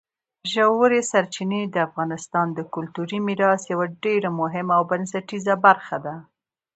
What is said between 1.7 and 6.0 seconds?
افغانستان د کلتوري میراث یوه ډېره مهمه او بنسټیزه برخه